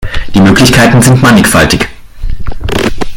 [0.33, 1.87] Die Möglichkeiten sind mannigfaltig.